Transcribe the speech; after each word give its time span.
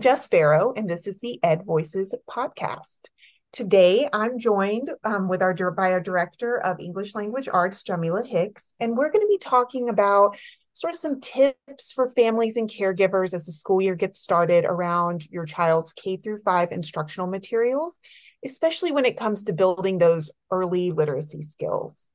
I'm 0.00 0.02
Jess 0.02 0.28
Barrow, 0.28 0.72
and 0.74 0.88
this 0.88 1.06
is 1.06 1.18
the 1.18 1.38
Ed 1.42 1.66
Voices 1.66 2.14
podcast. 2.26 3.08
Today, 3.52 4.08
I'm 4.10 4.38
joined 4.38 4.90
um, 5.04 5.28
with 5.28 5.42
our 5.42 5.52
by 5.72 5.92
our 5.92 6.00
director 6.00 6.58
of 6.58 6.80
English 6.80 7.14
Language 7.14 7.50
Arts, 7.52 7.82
Jamilah 7.82 8.26
Hicks, 8.26 8.74
and 8.80 8.96
we're 8.96 9.12
going 9.12 9.20
to 9.20 9.28
be 9.28 9.36
talking 9.36 9.90
about 9.90 10.38
sort 10.72 10.94
of 10.94 11.00
some 11.00 11.20
tips 11.20 11.92
for 11.92 12.08
families 12.08 12.56
and 12.56 12.70
caregivers 12.70 13.34
as 13.34 13.44
the 13.44 13.52
school 13.52 13.82
year 13.82 13.94
gets 13.94 14.18
started 14.18 14.64
around 14.64 15.30
your 15.30 15.44
child's 15.44 15.92
K 15.92 16.16
through 16.16 16.38
five 16.38 16.72
instructional 16.72 17.28
materials, 17.28 17.98
especially 18.42 18.92
when 18.92 19.04
it 19.04 19.18
comes 19.18 19.44
to 19.44 19.52
building 19.52 19.98
those 19.98 20.30
early 20.50 20.92
literacy 20.92 21.42
skills. 21.42 22.06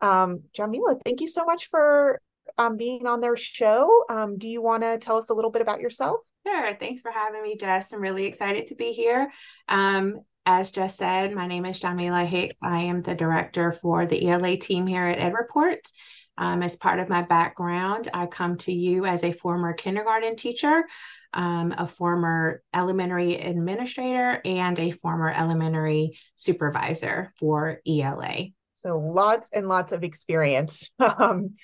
Um, 0.00 0.44
Jamilah, 0.58 1.02
thank 1.04 1.20
you 1.20 1.28
so 1.28 1.44
much 1.44 1.68
for 1.68 2.22
um, 2.56 2.78
being 2.78 3.06
on 3.06 3.20
their 3.20 3.36
show. 3.36 4.04
Um, 4.08 4.38
do 4.38 4.46
you 4.46 4.62
want 4.62 4.82
to 4.82 4.96
tell 4.96 5.18
us 5.18 5.28
a 5.28 5.34
little 5.34 5.50
bit 5.50 5.60
about 5.60 5.80
yourself? 5.82 6.20
Sure. 6.46 6.76
Thanks 6.78 7.00
for 7.00 7.10
having 7.10 7.42
me, 7.42 7.56
Jess. 7.56 7.92
I'm 7.92 8.00
really 8.00 8.26
excited 8.26 8.66
to 8.66 8.74
be 8.74 8.92
here. 8.92 9.32
Um, 9.68 10.20
as 10.44 10.70
Jess 10.70 10.96
said, 10.96 11.32
my 11.32 11.46
name 11.46 11.64
is 11.64 11.80
Jamilah 11.80 12.26
Hicks. 12.26 12.60
I 12.62 12.80
am 12.80 13.00
the 13.00 13.14
director 13.14 13.72
for 13.72 14.04
the 14.04 14.28
ELA 14.28 14.58
team 14.58 14.86
here 14.86 15.04
at 15.04 15.18
EdReports. 15.18 15.90
Um, 16.36 16.62
as 16.62 16.76
part 16.76 16.98
of 16.98 17.08
my 17.08 17.22
background, 17.22 18.08
I 18.12 18.26
come 18.26 18.58
to 18.58 18.72
you 18.72 19.06
as 19.06 19.22
a 19.22 19.32
former 19.32 19.72
kindergarten 19.72 20.36
teacher, 20.36 20.84
um, 21.32 21.72
a 21.78 21.86
former 21.86 22.62
elementary 22.74 23.36
administrator, 23.36 24.42
and 24.44 24.78
a 24.78 24.90
former 24.90 25.30
elementary 25.30 26.18
supervisor 26.34 27.32
for 27.38 27.80
ELA. 27.86 28.48
So 28.74 28.98
lots 28.98 29.48
and 29.52 29.68
lots 29.68 29.92
of 29.92 30.04
experience. 30.04 30.90
Um, 31.00 31.54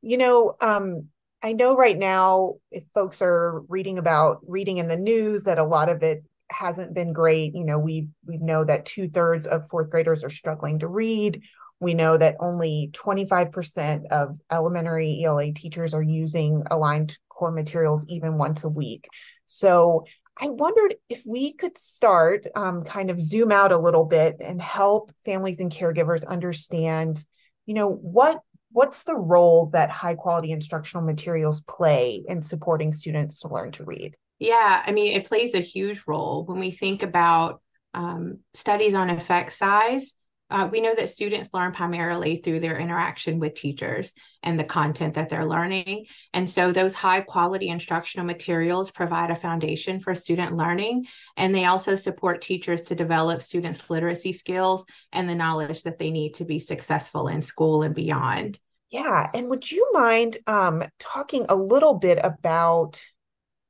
you 0.00 0.18
know, 0.18 0.54
um, 0.60 1.08
I 1.44 1.52
know 1.52 1.76
right 1.76 1.98
now, 1.98 2.54
if 2.70 2.84
folks 2.94 3.20
are 3.20 3.60
reading 3.68 3.98
about 3.98 4.38
reading 4.46 4.78
in 4.78 4.88
the 4.88 4.96
news, 4.96 5.44
that 5.44 5.58
a 5.58 5.64
lot 5.64 5.90
of 5.90 6.02
it 6.02 6.24
hasn't 6.50 6.94
been 6.94 7.12
great. 7.12 7.54
You 7.54 7.64
know, 7.64 7.78
we 7.78 8.08
we 8.24 8.38
know 8.38 8.64
that 8.64 8.86
two 8.86 9.10
thirds 9.10 9.46
of 9.46 9.68
fourth 9.68 9.90
graders 9.90 10.24
are 10.24 10.30
struggling 10.30 10.78
to 10.78 10.88
read. 10.88 11.42
We 11.80 11.92
know 11.92 12.16
that 12.16 12.36
only 12.40 12.90
25% 12.94 14.06
of 14.10 14.38
elementary 14.50 15.22
ELA 15.22 15.52
teachers 15.52 15.92
are 15.92 16.02
using 16.02 16.62
aligned 16.70 17.18
core 17.28 17.50
materials 17.50 18.06
even 18.08 18.38
once 18.38 18.64
a 18.64 18.70
week. 18.70 19.06
So 19.44 20.06
I 20.40 20.48
wondered 20.48 20.94
if 21.10 21.24
we 21.26 21.52
could 21.52 21.76
start, 21.76 22.46
um, 22.56 22.84
kind 22.84 23.10
of 23.10 23.20
zoom 23.20 23.52
out 23.52 23.70
a 23.70 23.78
little 23.78 24.06
bit 24.06 24.36
and 24.40 24.62
help 24.62 25.12
families 25.26 25.60
and 25.60 25.70
caregivers 25.70 26.26
understand, 26.26 27.22
you 27.66 27.74
know, 27.74 27.90
what 27.90 28.40
what's 28.74 29.04
the 29.04 29.14
role 29.14 29.66
that 29.72 29.88
high 29.88 30.16
quality 30.16 30.50
instructional 30.50 31.06
materials 31.06 31.60
play 31.60 32.24
in 32.28 32.42
supporting 32.42 32.92
students 32.92 33.38
to 33.38 33.48
learn 33.48 33.70
to 33.70 33.84
read? 33.84 34.16
Yeah, 34.40 34.82
I 34.84 34.90
mean, 34.90 35.14
it 35.14 35.26
plays 35.26 35.54
a 35.54 35.60
huge 35.60 36.02
role 36.08 36.44
when 36.44 36.58
we 36.58 36.72
think 36.72 37.04
about 37.04 37.62
um, 37.94 38.40
studies 38.52 38.94
on 38.94 39.10
effect 39.10 39.52
size. 39.52 40.12
Uh, 40.50 40.68
we 40.70 40.80
know 40.80 40.94
that 40.94 41.08
students 41.08 41.50
learn 41.54 41.72
primarily 41.72 42.36
through 42.36 42.60
their 42.60 42.76
interaction 42.76 43.38
with 43.38 43.54
teachers 43.54 44.12
and 44.42 44.58
the 44.58 44.64
content 44.64 45.14
that 45.14 45.28
they're 45.28 45.46
learning. 45.46 46.06
And 46.32 46.50
so, 46.50 46.72
those 46.72 46.94
high 46.94 47.20
quality 47.22 47.68
instructional 47.68 48.26
materials 48.26 48.90
provide 48.90 49.30
a 49.30 49.36
foundation 49.36 50.00
for 50.00 50.16
student 50.16 50.56
learning. 50.56 51.06
And 51.36 51.54
they 51.54 51.64
also 51.64 51.94
support 51.94 52.42
teachers 52.42 52.82
to 52.82 52.96
develop 52.96 53.40
students' 53.40 53.88
literacy 53.88 54.32
skills 54.32 54.84
and 55.12 55.28
the 55.28 55.34
knowledge 55.34 55.84
that 55.84 55.98
they 55.98 56.10
need 56.10 56.34
to 56.34 56.44
be 56.44 56.58
successful 56.58 57.28
in 57.28 57.40
school 57.40 57.82
and 57.82 57.94
beyond. 57.94 58.58
Yeah. 58.94 59.28
And 59.34 59.48
would 59.48 59.68
you 59.68 59.90
mind 59.92 60.36
um, 60.46 60.84
talking 61.00 61.46
a 61.48 61.56
little 61.56 61.94
bit 61.94 62.20
about 62.22 63.02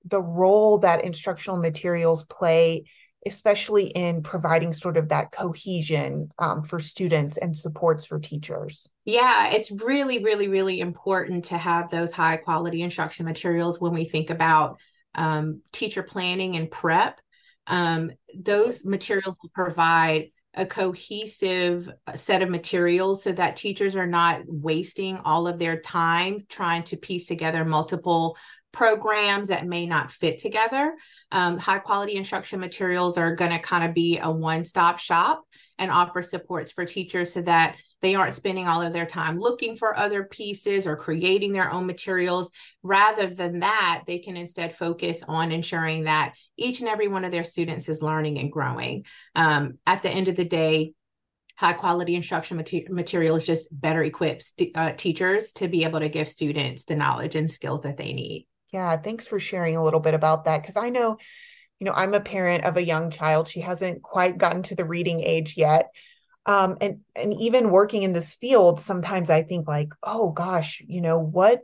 the 0.05 0.21
role 0.21 0.77
that 0.81 1.03
instructional 1.03 1.59
materials 1.59 2.25
play, 2.25 2.85
especially 3.25 3.87
in 3.87 4.23
providing 4.23 4.75
sort 4.75 4.99
of 4.99 5.09
that 5.09 5.33
cohesion 5.33 6.29
um, 6.39 6.63
for 6.63 6.79
students 6.79 7.39
and 7.39 7.57
supports 7.57 8.05
for 8.05 8.19
teachers? 8.21 8.87
Yeah, 9.07 9.49
it's 9.49 9.71
really, 9.71 10.23
really, 10.23 10.49
really 10.49 10.81
important 10.81 11.47
to 11.47 11.57
have 11.57 11.91
those 11.91 12.13
high 12.13 12.37
quality 12.37 12.83
instruction 12.83 13.25
materials 13.25 13.81
when 13.81 13.95
we 13.95 14.05
think 14.05 14.29
about 14.29 14.79
um, 15.15 15.63
teacher 15.73 16.03
planning 16.03 16.55
and 16.57 16.71
prep. 16.71 17.19
Um, 17.67 18.11
those 18.39 18.85
materials 18.85 19.39
will 19.43 19.53
provide 19.55 20.33
a 20.57 20.67
cohesive 20.67 21.91
set 22.15 22.43
of 22.43 22.49
materials 22.49 23.23
so 23.23 23.33
that 23.33 23.57
teachers 23.57 23.97
are 23.97 24.07
not 24.07 24.43
wasting 24.47 25.19
all 25.19 25.47
of 25.47 25.59
their 25.59 25.81
time 25.81 26.39
trying 26.49 26.83
to 26.85 26.97
piece 26.97 27.27
together 27.27 27.65
multiple 27.65 28.37
programs 28.73 29.49
that 29.49 29.67
may 29.67 29.87
not 29.87 30.11
fit 30.11 30.39
together. 30.39 30.95
Um, 31.31 31.59
high 31.59 31.79
quality 31.79 32.17
instruction 32.17 32.61
materials 32.61 33.17
are 33.17 33.37
going 33.37 33.53
to 33.53 33.61
kind 33.61 33.85
of 33.89 33.95
be 33.95 34.19
a 34.19 34.31
one 34.31 34.65
stop 34.65 34.99
shop 34.99 35.43
and 35.79 35.91
offer 35.91 36.23
supports 36.23 36.73
for 36.73 36.85
teachers 36.85 37.33
so 37.33 37.43
that 37.43 37.77
they 38.03 38.15
aren't 38.15 38.35
spending 38.35 38.69
all 38.69 38.83
of 38.83 38.93
their 38.93 39.07
time 39.07 39.39
looking 39.39 39.77
for 39.77 39.97
other 39.97 40.25
pieces 40.25 40.87
or 40.87 40.97
creating 40.97 41.53
their 41.53 41.73
own 41.73 41.87
materials. 41.87 42.51
Rather 42.83 43.29
than 43.29 43.61
that, 43.61 44.03
they 44.07 44.19
can 44.19 44.37
instead 44.37 44.77
focus 44.77 45.23
on 45.27 45.53
ensuring 45.53 46.05
that 46.05 46.35
each 46.57 46.81
and 46.81 46.89
every 46.89 47.09
one 47.09 47.25
of 47.25 47.33
their 47.33 47.45
students 47.45 47.89
is 47.89 48.03
learning 48.03 48.39
and 48.39 48.53
growing. 48.53 49.05
Um, 49.35 49.79
at 49.87 50.03
the 50.03 50.11
end 50.11 50.29
of 50.29 50.37
the 50.37 50.45
day, 50.45 50.93
high 51.57 51.73
quality 51.73 52.15
instruction 52.15 52.57
mater- 52.57 52.91
materials 52.91 53.45
just 53.45 53.69
better 53.71 54.03
equips 54.03 54.53
uh, 54.75 54.93
teachers 54.93 55.53
to 55.55 55.69
be 55.69 55.85
able 55.85 56.01
to 56.01 56.09
give 56.09 56.29
students 56.29 56.85
the 56.85 56.97
knowledge 56.97 57.37
and 57.37 57.51
skills 57.51 57.83
that 57.83 57.97
they 57.97 58.13
need. 58.13 58.47
Yeah, 58.73 58.97
thanks 58.97 59.27
for 59.27 59.39
sharing 59.39 59.77
a 59.77 59.85
little 59.85 60.01
bit 60.01 60.15
about 60.15 60.45
that 60.45 60.61
because 60.61 60.77
I 60.77 60.91
know, 60.91 61.17
you 61.79 61.85
know, 61.85 61.93
I'm 61.93 62.13
a 62.13 62.21
parent 62.21 62.65
of 62.65 62.77
a 62.77 62.85
young 62.85 63.11
child. 63.11 63.49
She 63.49 63.61
hasn't 63.61 64.03
quite 64.03 64.37
gotten 64.37 64.65
to 64.65 64.75
the 64.75 64.85
reading 64.85 65.21
age 65.21 65.55
yet 65.57 65.91
um, 66.47 66.77
and 66.81 67.01
and 67.15 67.35
even 67.41 67.71
working 67.71 68.03
in 68.03 68.13
this 68.13 68.35
field 68.35 68.81
sometimes 68.81 69.31
i 69.31 69.43
think 69.43 69.67
like 69.67 69.89
oh 70.03 70.31
gosh 70.31 70.83
you 70.87 71.01
know 71.01 71.19
what 71.19 71.61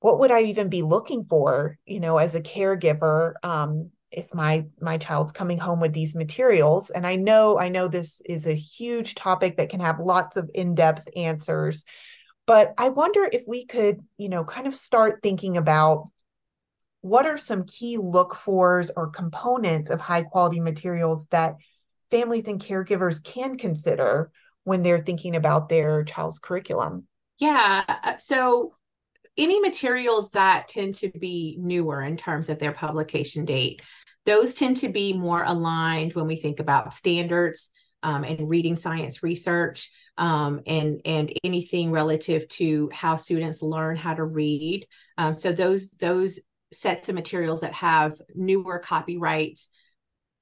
what 0.00 0.18
would 0.18 0.30
i 0.30 0.42
even 0.42 0.68
be 0.68 0.82
looking 0.82 1.24
for 1.24 1.78
you 1.84 2.00
know 2.00 2.18
as 2.18 2.34
a 2.34 2.40
caregiver 2.40 3.34
um, 3.42 3.90
if 4.10 4.32
my 4.34 4.66
my 4.80 4.98
child's 4.98 5.32
coming 5.32 5.58
home 5.58 5.80
with 5.80 5.94
these 5.94 6.14
materials? 6.14 6.90
And 6.90 7.06
i 7.06 7.16
know 7.16 7.58
i 7.58 7.68
know 7.68 7.88
this 7.88 8.20
is 8.24 8.46
a 8.46 8.54
huge 8.54 9.14
topic 9.14 9.56
that 9.56 9.70
can 9.70 9.80
have 9.80 9.98
lots 9.98 10.36
of 10.36 10.50
in-depth 10.54 11.08
answers 11.16 11.84
but 12.46 12.74
i 12.78 12.88
wonder 12.88 13.28
if 13.30 13.44
we 13.46 13.66
could 13.66 14.00
you 14.18 14.28
know 14.28 14.44
kind 14.44 14.66
of 14.66 14.76
start 14.76 15.20
thinking 15.22 15.56
about 15.56 16.10
what 17.00 17.26
are 17.26 17.36
some 17.36 17.64
key 17.64 17.98
look 17.98 18.34
fors 18.34 18.90
or 18.96 19.08
components 19.08 19.90
of 19.90 20.00
high 20.00 20.22
quality 20.22 20.60
materials 20.60 21.26
that 21.26 21.56
families 22.12 22.46
and 22.46 22.62
caregivers 22.62 23.24
can 23.24 23.58
consider 23.58 24.30
when 24.62 24.84
they're 24.84 25.00
thinking 25.00 25.34
about 25.34 25.68
their 25.68 26.04
child's 26.04 26.38
curriculum? 26.38 27.08
Yeah. 27.38 27.82
Uh, 27.88 28.18
so, 28.18 28.76
any 29.36 29.60
materials 29.60 30.30
that 30.32 30.68
tend 30.68 30.94
to 30.96 31.08
be 31.08 31.56
newer 31.58 32.02
in 32.02 32.18
terms 32.18 32.50
of 32.50 32.60
their 32.60 32.72
publication 32.72 33.46
date, 33.46 33.80
those 34.26 34.52
tend 34.52 34.76
to 34.76 34.90
be 34.90 35.14
more 35.14 35.42
aligned 35.42 36.12
when 36.12 36.26
we 36.26 36.36
think 36.36 36.60
about 36.60 36.94
standards 36.94 37.70
um, 38.02 38.24
and 38.24 38.48
reading 38.48 38.76
science 38.76 39.22
research 39.22 39.90
um, 40.18 40.60
and 40.66 41.00
and 41.04 41.32
anything 41.44 41.90
relative 41.90 42.46
to 42.48 42.90
how 42.92 43.16
students 43.16 43.62
learn 43.62 43.96
how 43.96 44.14
to 44.14 44.24
read. 44.24 44.86
Um, 45.16 45.32
so 45.32 45.52
those 45.52 45.90
those 45.92 46.38
sets 46.72 47.08
of 47.08 47.14
materials 47.14 47.62
that 47.62 47.72
have 47.72 48.20
newer 48.34 48.78
copyrights 48.78 49.70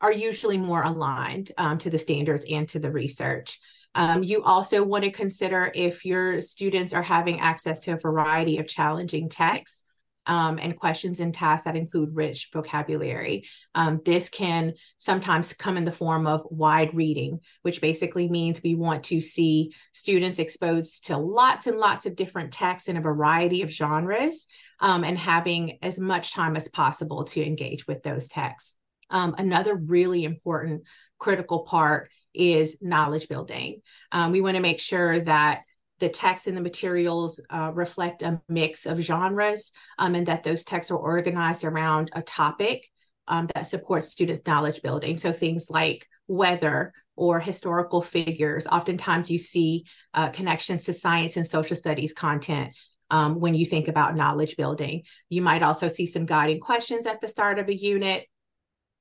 are 0.00 0.12
usually 0.12 0.58
more 0.58 0.82
aligned 0.82 1.52
um, 1.58 1.78
to 1.78 1.90
the 1.90 1.98
standards 1.98 2.44
and 2.48 2.68
to 2.70 2.78
the 2.78 2.90
research. 2.90 3.58
Um, 3.94 4.22
you 4.22 4.42
also 4.44 4.84
want 4.84 5.04
to 5.04 5.10
consider 5.10 5.70
if 5.74 6.04
your 6.04 6.40
students 6.40 6.92
are 6.92 7.02
having 7.02 7.40
access 7.40 7.80
to 7.80 7.92
a 7.92 7.98
variety 7.98 8.58
of 8.58 8.68
challenging 8.68 9.28
texts 9.28 9.82
um, 10.26 10.58
and 10.60 10.78
questions 10.78 11.18
and 11.18 11.34
tasks 11.34 11.64
that 11.64 11.76
include 11.76 12.14
rich 12.14 12.50
vocabulary. 12.52 13.48
Um, 13.74 14.00
this 14.04 14.28
can 14.28 14.74
sometimes 14.98 15.52
come 15.54 15.76
in 15.76 15.84
the 15.84 15.90
form 15.90 16.26
of 16.26 16.46
wide 16.50 16.94
reading, 16.94 17.40
which 17.62 17.80
basically 17.80 18.28
means 18.28 18.62
we 18.62 18.74
want 18.74 19.04
to 19.04 19.20
see 19.20 19.74
students 19.92 20.38
exposed 20.38 21.06
to 21.06 21.16
lots 21.16 21.66
and 21.66 21.78
lots 21.78 22.06
of 22.06 22.16
different 22.16 22.52
texts 22.52 22.88
in 22.88 22.96
a 22.96 23.00
variety 23.00 23.62
of 23.62 23.70
genres 23.70 24.46
um, 24.78 25.02
and 25.02 25.18
having 25.18 25.78
as 25.82 25.98
much 25.98 26.32
time 26.32 26.54
as 26.54 26.68
possible 26.68 27.24
to 27.24 27.44
engage 27.44 27.86
with 27.88 28.02
those 28.02 28.28
texts. 28.28 28.76
Um, 29.10 29.34
another 29.38 29.74
really 29.74 30.24
important 30.24 30.84
critical 31.18 31.60
part 31.60 32.10
is 32.34 32.78
knowledge 32.80 33.28
building. 33.28 33.80
Um, 34.12 34.32
we 34.32 34.40
want 34.40 34.56
to 34.56 34.62
make 34.62 34.80
sure 34.80 35.20
that 35.20 35.62
the 35.98 36.08
text 36.08 36.46
and 36.46 36.56
the 36.56 36.62
materials 36.62 37.40
uh, 37.50 37.70
reflect 37.74 38.22
a 38.22 38.40
mix 38.48 38.86
of 38.86 38.98
genres 39.00 39.72
um, 39.98 40.14
and 40.14 40.26
that 40.26 40.42
those 40.42 40.64
texts 40.64 40.90
are 40.90 40.96
organized 40.96 41.64
around 41.64 42.10
a 42.14 42.22
topic 42.22 42.88
um, 43.28 43.48
that 43.54 43.68
supports 43.68 44.08
students' 44.08 44.46
knowledge 44.46 44.82
building. 44.82 45.16
So 45.16 45.32
things 45.32 45.66
like 45.68 46.06
weather 46.26 46.92
or 47.16 47.38
historical 47.38 48.00
figures. 48.00 48.66
Oftentimes 48.66 49.30
you 49.30 49.38
see 49.38 49.84
uh, 50.14 50.30
connections 50.30 50.84
to 50.84 50.94
science 50.94 51.36
and 51.36 51.46
social 51.46 51.76
studies 51.76 52.14
content 52.14 52.74
um, 53.10 53.38
when 53.38 53.54
you 53.54 53.66
think 53.66 53.88
about 53.88 54.16
knowledge 54.16 54.56
building. 54.56 55.02
You 55.28 55.42
might 55.42 55.62
also 55.62 55.88
see 55.88 56.06
some 56.06 56.24
guiding 56.24 56.60
questions 56.60 57.06
at 57.06 57.20
the 57.20 57.28
start 57.28 57.58
of 57.58 57.68
a 57.68 57.76
unit 57.76 58.26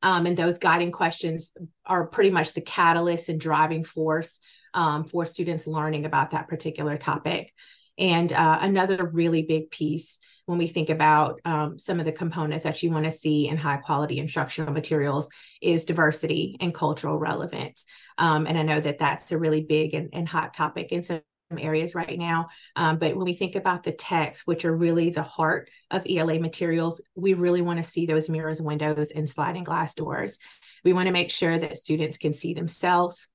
Um, 0.02 0.26
and 0.26 0.38
those 0.38 0.58
guiding 0.58 0.92
questions 0.92 1.52
are 1.86 2.08
pretty 2.08 2.30
much 2.30 2.54
the 2.54 2.62
catalyst 2.62 3.30
and 3.30 3.40
driving 3.40 3.84
force 3.84 4.40
um, 4.74 5.04
for 5.04 5.26
students 5.26 5.68
learning 5.68 6.06
about 6.06 6.32
that 6.32 6.48
particular 6.48 6.98
topic. 6.98 7.54
And 7.98 8.32
uh, 8.32 8.60
another 8.62 9.06
really 9.06 9.44
big 9.44 9.72
piece 9.72 10.20
when 10.46 10.58
we 10.58 10.68
think 10.68 10.90
about 10.90 11.42
um, 11.46 11.78
some 11.78 12.00
of 12.00 12.06
the 12.06 12.12
components 12.12 12.64
that 12.64 12.82
you 12.82 12.90
want 12.90 13.06
to 13.06 13.12
see 13.12 13.48
in 13.48 13.58
high 13.58 13.78
quality 13.78 14.20
instructional 14.20 14.74
materials 14.74 15.30
is 15.62 15.86
diversity 15.86 16.58
and 16.60 16.74
cultural 16.74 17.20
relevance. 17.20 17.86
Um, 18.18 18.48
and 18.48 18.58
I 18.58 18.64
know 18.64 18.80
that 18.80 19.00
that's 19.00 19.32
a 19.32 19.38
really 19.38 19.62
big 19.62 19.94
and, 19.94 20.10
and 20.14 20.28
hot 20.28 20.54
topic 20.54 20.92
And 20.92 21.06
some 21.06 21.22
areas 21.58 21.96
right 21.96 22.18
now. 22.18 22.48
Um, 22.76 23.00
but 23.00 23.16
when 23.16 23.26
we 23.26 23.34
think 23.34 23.56
about 23.56 23.84
the 23.84 23.92
texts, 23.92 24.46
which 24.46 24.66
are 24.66 24.76
really 24.76 25.10
the 25.10 25.24
heart 25.24 25.70
of 25.90 26.06
ELA 26.08 26.40
materials, 26.40 27.02
we 27.16 27.34
really 27.34 27.62
want 27.62 27.84
to 27.84 27.90
see 27.90 28.06
those 28.06 28.30
mirrors, 28.30 28.62
windows, 28.62 29.12
and 29.12 29.30
sliding 29.30 29.64
glass 29.64 29.96
doors. 29.96 30.38
We 30.84 30.94
want 30.94 31.08
to 31.08 31.14
make 31.14 31.32
sure 31.32 31.58
that 31.58 31.78
students 31.78 32.18
can 32.18 32.34
see 32.34 32.54
themselves 32.54 33.28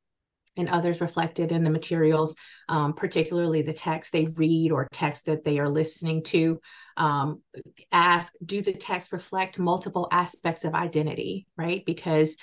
and 0.56 0.68
others 0.68 1.00
reflected 1.00 1.50
in 1.50 1.64
the 1.64 1.70
materials, 1.70 2.36
um, 2.68 2.92
particularly 2.92 3.62
the 3.62 3.72
text 3.72 4.12
they 4.12 4.26
read 4.26 4.70
or 4.70 4.88
text 4.92 5.26
that 5.26 5.44
they 5.44 5.58
are 5.58 5.68
listening 5.68 6.22
to. 6.22 6.60
Um, 6.96 7.42
ask, 7.90 8.32
do 8.44 8.62
the 8.62 8.72
text 8.72 9.12
reflect 9.12 9.58
multiple 9.58 10.06
aspects 10.12 10.64
of 10.64 10.74
identity, 10.74 11.46
right? 11.56 11.84
Because 11.84 12.36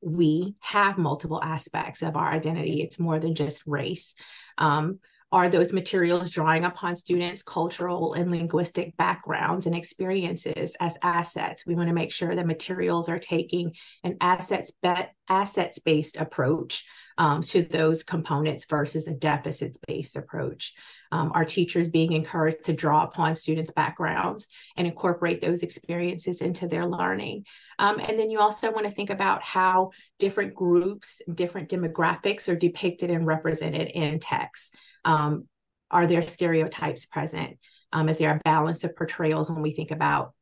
we 0.00 0.56
have 0.58 0.98
multiple 0.98 1.40
aspects 1.40 2.02
of 2.02 2.16
our 2.16 2.28
identity. 2.28 2.82
It's 2.82 2.98
more 2.98 3.20
than 3.20 3.36
just 3.36 3.62
race. 3.66 4.14
Um, 4.58 4.98
are 5.32 5.48
those 5.48 5.72
materials 5.72 6.30
drawing 6.30 6.64
upon 6.64 6.94
students' 6.94 7.42
cultural 7.42 8.12
and 8.12 8.30
linguistic 8.30 8.96
backgrounds 8.98 9.64
and 9.66 9.74
experiences 9.74 10.74
as 10.78 10.98
assets? 11.02 11.66
We 11.66 11.74
want 11.74 11.88
to 11.88 11.94
make 11.94 12.12
sure 12.12 12.34
the 12.34 12.44
materials 12.44 13.08
are 13.08 13.18
taking 13.18 13.72
an 14.04 14.18
assets 14.20 14.70
be- 14.82 14.94
assets 15.28 15.78
based 15.78 16.18
approach 16.18 16.84
um, 17.18 17.42
to 17.42 17.62
those 17.62 18.02
components 18.02 18.64
versus 18.68 19.06
a 19.06 19.12
deficits 19.12 19.78
based 19.86 20.16
approach. 20.16 20.74
Um, 21.10 21.32
our 21.34 21.44
teachers 21.44 21.88
being 21.88 22.12
encouraged 22.12 22.64
to 22.64 22.72
draw 22.72 23.04
upon 23.04 23.34
students' 23.34 23.70
backgrounds 23.70 24.48
and 24.76 24.86
incorporate 24.86 25.40
those 25.40 25.62
experiences 25.62 26.40
into 26.40 26.66
their 26.66 26.86
learning. 26.86 27.44
Um, 27.78 27.98
and 27.98 28.18
then 28.18 28.30
you 28.30 28.38
also 28.38 28.72
want 28.72 28.86
to 28.86 28.94
think 28.94 29.10
about 29.10 29.42
how 29.42 29.90
different 30.18 30.54
groups, 30.54 31.20
different 31.32 31.68
demographics 31.68 32.48
are 32.48 32.56
depicted 32.56 33.10
and 33.10 33.26
represented 33.26 33.88
in 33.88 34.20
text. 34.20 34.74
Um, 35.04 35.48
are 35.90 36.06
there 36.06 36.22
stereotypes 36.22 37.04
present? 37.04 37.58
Um, 37.92 38.08
is 38.08 38.18
there 38.18 38.34
a 38.34 38.40
balance 38.42 38.84
of 38.84 38.96
portrayals 38.96 39.50
when 39.50 39.60
we 39.60 39.72
think 39.72 39.90
about 39.90 40.32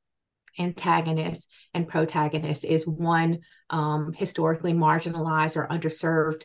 antagonist 0.58 1.48
and 1.74 1.88
protagonist 1.88 2.64
is 2.64 2.86
one 2.86 3.40
um, 3.70 4.12
historically 4.12 4.72
marginalized 4.72 5.56
or 5.56 5.68
underserved 5.68 6.42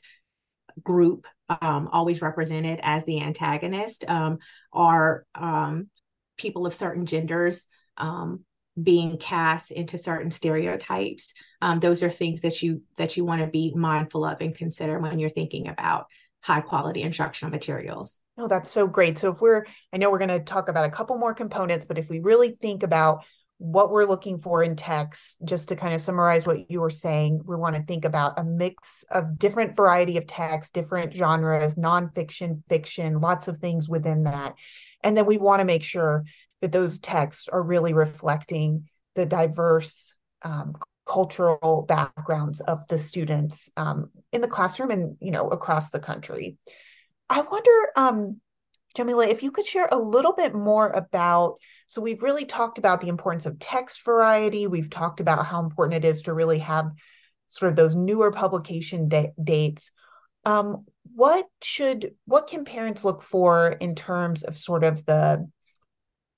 group 0.84 1.28
um, 1.50 1.90
always 1.92 2.22
represented 2.22 2.80
as 2.84 3.06
the 3.06 3.22
antagonist 3.22 4.04
um, 4.07 4.40
are 4.74 5.25
um, 5.36 5.90
people 6.38 6.66
of 6.66 6.74
certain 6.74 7.06
genders 7.06 7.68
um, 7.98 8.42
being 8.81 9.18
cast 9.18 9.72
into 9.72 9.98
certain 9.98 10.31
stereotypes. 10.31 11.34
Um, 11.62 11.80
those 11.80 12.04
are 12.04 12.12
things 12.12 12.42
that 12.42 12.62
you 12.62 12.81
that 12.98 13.16
you 13.16 13.24
want 13.24 13.42
to 13.42 13.48
be 13.48 13.74
mindful 13.75 14.25
of 14.25 14.42
and 14.42 14.56
consider 14.56 15.00
when 15.00 15.19
you're 15.19 15.30
thinking 15.30 15.68
about 15.68 16.07
high 16.42 16.62
quality 16.62 17.02
instructional 17.02 17.52
materials. 17.52 18.19
Oh 18.38 18.48
that's 18.48 18.69
so 18.69 18.88
great. 18.88 19.18
So 19.18 19.31
if 19.31 19.40
we're 19.40 19.66
i 19.94 19.98
know 19.98 20.12
we're 20.12 20.19
going 20.19 20.30
to 20.30 20.40
talk 20.40 20.68
about 20.68 20.86
a 20.86 20.92
couple 20.92 21.18
more 21.18 21.34
components 21.34 21.86
but 21.86 21.98
if 21.98 22.10
we 22.10 22.19
really 22.19 22.57
think 22.62 22.84
about 22.84 23.24
what 23.66 23.92
we're 23.92 24.06
looking 24.06 24.40
for 24.40 24.62
in 24.62 24.76
text 24.76 25.42
just 25.44 25.70
to 25.70 25.76
kind 25.76 25.94
of 25.94 26.02
summarize 26.02 26.46
what 26.46 26.70
you 26.70 26.80
were 26.80 26.90
saying 26.90 27.42
we 27.46 27.56
want 27.56 27.76
to 27.76 27.84
think 27.84 28.06
about 28.06 28.38
a 28.38 28.44
mix 28.44 29.04
of 29.10 29.40
different 29.40 29.76
variety 29.76 30.18
of 30.18 30.28
text 30.28 30.74
different 30.74 31.14
genres 31.14 31.76
nonfiction 31.76 32.62
fiction 32.70 33.20
lots 33.20 33.48
of 33.48 33.60
things 33.60 33.90
within 33.90 34.24
that. 34.24 34.56
And 35.04 35.16
then 35.16 35.26
we 35.26 35.38
want 35.38 35.60
to 35.60 35.66
make 35.66 35.84
sure 35.84 36.26
that 36.62 36.72
those 36.72 37.00
texts 37.00 37.48
are 37.48 37.62
really 37.62 37.94
reflecting 37.94 38.90
the 39.16 39.26
diverse 39.26 40.16
um, 40.42 40.76
cultural 41.08 41.86
backgrounds 41.88 42.60
of 42.60 42.88
the 42.90 42.98
students 42.98 43.70
um, 43.78 44.10
in 44.32 44.42
the 44.42 44.48
classroom 44.48 44.92
and 44.92 45.18
you 45.20 45.32
know 45.32 45.50
across 45.50 45.92
the 45.92 46.00
country. 46.00 46.58
I 47.30 47.42
wonder 47.42 47.90
um, 47.96 48.42
jamilah 48.98 49.30
if 49.30 49.44
you 49.44 49.52
could 49.52 49.66
share 49.66 49.88
a 49.92 49.98
little 49.98 50.34
bit 50.34 50.54
more 50.54 50.90
about 50.90 51.58
so 51.88 52.02
we've 52.02 52.24
really 52.24 52.46
talked 52.46 52.78
about 52.78 53.02
the 53.02 53.10
importance 53.10 53.46
of 53.46 53.60
text 53.60 54.04
variety. 54.04 54.68
We've 54.68 54.90
talked 54.90 55.20
about 55.20 55.46
how 55.46 55.62
important 55.62 56.04
it 56.04 56.08
is 56.08 56.24
to 56.24 56.34
really 56.34 56.60
have 56.60 56.92
sort 57.48 57.72
of 57.72 57.76
those 57.76 57.96
newer 57.96 58.32
publication 58.32 59.08
da- 59.08 59.34
dates. 59.42 59.92
Um, 60.46 60.86
what 61.16 61.48
should 61.62 62.16
what 62.26 62.48
can 62.48 62.66
parents 62.66 63.04
look 63.04 63.22
for 63.22 63.70
in 63.70 63.96
terms 63.96 64.44
of 64.44 64.58
sort 64.58 64.84
of 64.84 65.06
the 65.06 65.48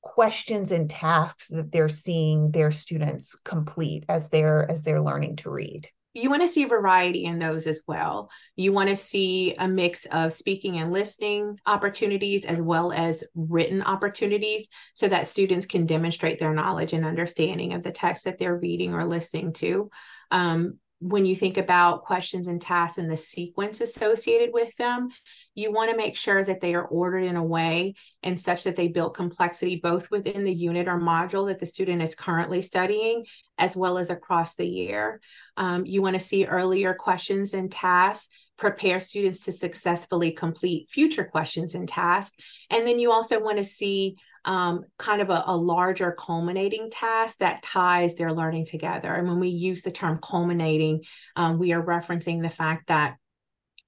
questions 0.01 0.71
and 0.71 0.89
tasks 0.89 1.47
that 1.47 1.71
they're 1.71 1.89
seeing 1.89 2.51
their 2.51 2.71
students 2.71 3.35
complete 3.43 4.05
as 4.07 4.29
they're 4.29 4.69
as 4.69 4.83
they're 4.83 5.01
learning 5.01 5.37
to 5.37 5.49
read? 5.49 5.89
You 6.13 6.29
want 6.29 6.41
to 6.41 6.47
see 6.47 6.65
variety 6.65 7.25
in 7.25 7.37
those 7.37 7.67
as 7.67 7.81
well. 7.87 8.29
You 8.55 8.73
want 8.73 8.89
to 8.89 8.95
see 8.95 9.53
a 9.57 9.67
mix 9.67 10.05
of 10.05 10.33
speaking 10.33 10.77
and 10.77 10.91
listening 10.91 11.59
opportunities 11.65 12.43
as 12.43 12.59
well 12.59 12.91
as 12.91 13.23
written 13.35 13.81
opportunities 13.83 14.67
so 14.93 15.07
that 15.07 15.27
students 15.27 15.65
can 15.65 15.85
demonstrate 15.85 16.39
their 16.39 16.53
knowledge 16.53 16.93
and 16.93 17.05
understanding 17.05 17.73
of 17.73 17.83
the 17.83 17.91
text 17.91 18.23
that 18.23 18.39
they're 18.39 18.57
reading 18.57 18.93
or 18.93 19.05
listening 19.05 19.53
to. 19.53 19.91
Um, 20.31 20.79
when 20.99 21.25
you 21.25 21.35
think 21.35 21.57
about 21.57 22.03
questions 22.03 22.47
and 22.47 22.59
tasks 22.59 22.97
and 22.97 23.09
the 23.09 23.17
sequence 23.17 23.81
associated 23.81 24.49
with 24.51 24.75
them, 24.77 25.09
you 25.53 25.71
want 25.71 25.91
to 25.91 25.97
make 25.97 26.15
sure 26.15 26.43
that 26.43 26.59
they 26.59 26.73
are 26.73 26.85
ordered 26.85 27.23
in 27.23 27.35
a 27.35 27.43
way 27.43 27.93
and 28.23 28.39
such 28.39 28.63
that 28.63 28.75
they 28.75 28.87
build 28.87 29.15
complexity 29.15 29.75
both 29.75 30.09
within 30.09 30.43
the 30.43 30.53
unit 30.53 30.87
or 30.87 30.99
module 30.99 31.47
that 31.47 31.59
the 31.59 31.65
student 31.65 32.01
is 32.01 32.15
currently 32.15 32.61
studying 32.61 33.25
as 33.59 33.75
well 33.75 33.97
as 33.97 34.09
across 34.09 34.55
the 34.55 34.67
year. 34.67 35.21
Um, 35.55 35.85
you 35.85 36.01
want 36.01 36.15
to 36.15 36.25
see 36.25 36.45
earlier 36.45 36.93
questions 36.95 37.53
and 37.53 37.71
tasks 37.71 38.29
prepare 38.57 38.99
students 38.99 39.41
to 39.41 39.51
successfully 39.51 40.31
complete 40.31 40.89
future 40.89 41.25
questions 41.25 41.75
and 41.75 41.87
tasks. 41.87 42.35
And 42.71 42.87
then 42.87 42.97
you 42.97 43.11
also 43.11 43.39
want 43.39 43.59
to 43.59 43.63
see 43.63 44.17
um, 44.45 44.83
kind 44.97 45.21
of 45.21 45.29
a, 45.29 45.43
a, 45.47 45.55
larger 45.55 46.15
culminating 46.17 46.89
task 46.89 47.37
that 47.39 47.61
ties 47.63 48.15
their 48.15 48.33
learning 48.33 48.65
together. 48.65 49.13
And 49.13 49.27
when 49.27 49.39
we 49.39 49.49
use 49.49 49.81
the 49.81 49.91
term 49.91 50.19
culminating, 50.21 51.01
um, 51.35 51.59
we 51.59 51.73
are 51.73 51.83
referencing 51.83 52.41
the 52.41 52.49
fact 52.49 52.87
that 52.87 53.17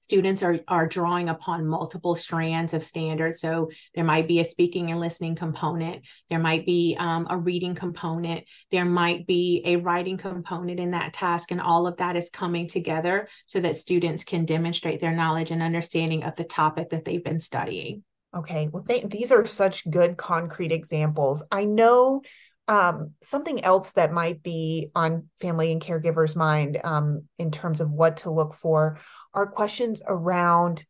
students 0.10 0.42
are, 0.42 0.60
are 0.68 0.88
drawing 0.88 1.30
upon 1.30 1.68
multiple 1.68 2.16
strands 2.16 2.74
of 2.74 2.84
standards. 2.84 3.40
So 3.40 3.70
there 3.94 4.04
might 4.04 4.28
be 4.28 4.40
a 4.40 4.44
speaking 4.44 4.90
and 4.90 5.00
listening 5.00 5.36
component, 5.36 6.04
there 6.32 6.40
might 6.40 6.66
be 6.66 6.98
um, 6.98 7.28
a 7.30 7.38
reading 7.38 7.76
component, 7.76 8.46
there 8.72 8.86
might 8.86 9.28
be 9.28 9.62
a 9.66 9.76
writing 9.76 10.18
component 10.18 10.80
in 10.80 10.92
that 10.92 11.14
task, 11.14 11.52
and 11.52 11.62
all 11.62 11.86
of 11.86 11.98
that 11.98 12.16
is 12.16 12.28
coming 12.32 12.68
together 12.68 13.28
so 13.46 13.60
that 13.60 13.78
students 13.78 14.24
can 14.24 14.46
demonstrate 14.46 15.00
their 15.00 15.16
knowledge 15.16 15.52
and 15.52 15.62
understanding 15.62 16.24
of 16.24 16.36
the 16.36 16.44
topic 16.44 16.90
that 16.90 17.06
they've 17.06 17.24
been 17.24 17.40
studying. 17.40 18.04
Okay, 18.36 18.70
well, 18.72 18.84
th- 18.84 19.10
these 19.10 19.32
are 19.32 19.46
such 19.46 19.90
good 19.90 20.18
concrete 20.18 20.72
examples. 20.72 21.44
I 21.52 21.66
know 21.66 22.22
um, 22.68 23.14
something 23.24 23.64
else 23.64 23.92
that 23.94 24.14
might 24.14 24.44
be 24.44 24.92
on 24.94 25.28
family 25.42 25.72
and 25.72 25.82
caregivers' 25.82 26.36
mind 26.36 26.80
um, 26.84 27.24
in 27.40 27.50
terms 27.50 27.82
of 27.82 27.90
what 27.90 28.18
to 28.18 28.32
look 28.32 28.54
for 28.54 29.00
are 29.34 29.48
questions 29.48 30.04
around 30.06 30.86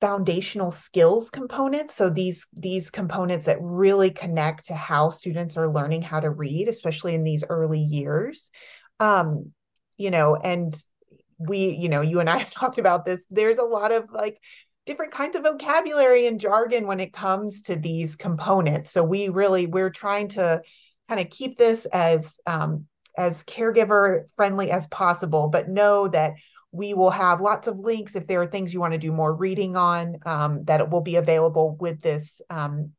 foundational 0.00 0.72
skills 0.72 1.30
components. 1.30 1.94
So 1.94 2.10
these 2.10 2.48
these 2.52 2.90
components 2.90 3.46
that 3.46 3.58
really 3.60 4.10
connect 4.10 4.66
to 4.66 4.74
how 4.74 5.10
students 5.10 5.56
are 5.56 5.72
learning 5.72 6.02
how 6.02 6.20
to 6.20 6.30
read 6.30 6.68
especially 6.68 7.14
in 7.14 7.24
these 7.24 7.44
early 7.48 7.80
years. 7.80 8.50
Um 9.00 9.52
you 9.96 10.10
know 10.10 10.34
and 10.36 10.76
we 11.38 11.70
you 11.70 11.88
know 11.88 12.00
you 12.00 12.20
and 12.20 12.28
i 12.28 12.38
have 12.38 12.50
talked 12.50 12.78
about 12.78 13.06
this. 13.06 13.24
There's 13.30 13.58
a 13.58 13.62
lot 13.62 13.92
of 13.92 14.10
like 14.12 14.38
different 14.86 15.12
kinds 15.12 15.36
of 15.36 15.42
vocabulary 15.42 16.26
and 16.26 16.40
jargon 16.40 16.86
when 16.86 17.00
it 17.00 17.12
comes 17.12 17.62
to 17.62 17.76
these 17.76 18.16
components. 18.16 18.90
So 18.90 19.02
we 19.02 19.28
really 19.28 19.66
we're 19.66 19.90
trying 19.90 20.28
to 20.30 20.62
kind 21.08 21.20
of 21.20 21.30
keep 21.30 21.56
this 21.58 21.86
as 21.86 22.38
um, 22.46 22.86
as 23.16 23.44
caregiver 23.44 24.24
friendly 24.36 24.70
as 24.70 24.86
possible, 24.88 25.48
but 25.48 25.68
know 25.68 26.08
that 26.08 26.34
we 26.72 26.92
will 26.92 27.10
have 27.10 27.40
lots 27.40 27.68
of 27.68 27.78
links 27.78 28.16
if 28.16 28.26
there 28.26 28.42
are 28.42 28.46
things 28.46 28.74
you 28.74 28.80
want 28.80 28.92
to 28.92 28.98
do 28.98 29.12
more 29.12 29.32
reading 29.32 29.76
on 29.76 30.18
um, 30.26 30.64
that 30.64 30.90
will 30.90 31.02
be 31.02 31.16
available 31.16 31.76
with 31.80 32.00
this 32.00 32.42
um, 32.50 32.90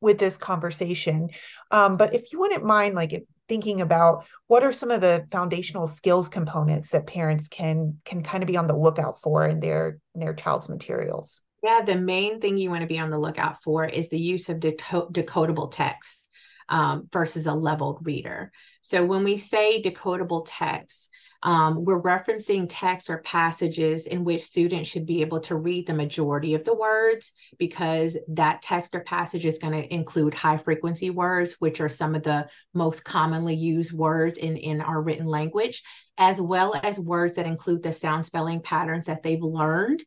with 0.00 0.18
this 0.18 0.38
conversation. 0.38 1.28
Um, 1.70 1.96
but 1.96 2.14
if 2.14 2.32
you 2.32 2.38
wouldn't 2.40 2.64
mind, 2.64 2.94
like 2.94 3.12
thinking 3.48 3.80
about 3.80 4.24
what 4.46 4.62
are 4.62 4.72
some 4.72 4.90
of 4.90 5.00
the 5.00 5.26
foundational 5.30 5.86
skills 5.86 6.28
components 6.28 6.90
that 6.90 7.06
parents 7.06 7.48
can 7.48 7.98
can 8.04 8.22
kind 8.22 8.42
of 8.42 8.46
be 8.46 8.56
on 8.56 8.66
the 8.66 8.76
lookout 8.76 9.20
for 9.22 9.46
in 9.46 9.60
their 9.60 9.98
in 10.14 10.20
their 10.20 10.34
child's 10.34 10.68
materials 10.68 11.40
yeah 11.62 11.80
the 11.84 11.96
main 11.96 12.40
thing 12.40 12.56
you 12.56 12.70
want 12.70 12.82
to 12.82 12.86
be 12.86 12.98
on 12.98 13.10
the 13.10 13.18
lookout 13.18 13.62
for 13.62 13.84
is 13.84 14.08
the 14.08 14.18
use 14.18 14.48
of 14.48 14.58
decodable 14.58 15.70
text 15.70 16.28
um, 16.68 17.08
versus 17.12 17.46
a 17.46 17.54
leveled 17.54 17.98
reader. 18.02 18.52
So 18.82 19.04
when 19.04 19.24
we 19.24 19.36
say 19.36 19.82
decodable 19.82 20.46
text, 20.48 21.10
um, 21.42 21.84
we're 21.84 22.02
referencing 22.02 22.66
texts 22.68 23.08
or 23.08 23.18
passages 23.18 24.06
in 24.06 24.24
which 24.24 24.42
students 24.42 24.88
should 24.88 25.06
be 25.06 25.20
able 25.20 25.40
to 25.40 25.54
read 25.54 25.86
the 25.86 25.94
majority 25.94 26.54
of 26.54 26.64
the 26.64 26.74
words 26.74 27.32
because 27.58 28.16
that 28.28 28.60
text 28.62 28.94
or 28.94 29.00
passage 29.00 29.46
is 29.46 29.58
going 29.58 29.72
to 29.72 29.94
include 29.94 30.34
high 30.34 30.58
frequency 30.58 31.10
words, 31.10 31.54
which 31.60 31.80
are 31.80 31.88
some 31.88 32.16
of 32.16 32.24
the 32.24 32.48
most 32.74 33.04
commonly 33.04 33.54
used 33.54 33.92
words 33.92 34.36
in, 34.36 34.56
in 34.56 34.80
our 34.80 35.00
written 35.00 35.26
language, 35.26 35.84
as 36.16 36.40
well 36.40 36.74
as 36.82 36.98
words 36.98 37.34
that 37.34 37.46
include 37.46 37.84
the 37.84 37.92
sound 37.92 38.26
spelling 38.26 38.60
patterns 38.60 39.06
that 39.06 39.22
they've 39.22 39.42
learned 39.42 40.02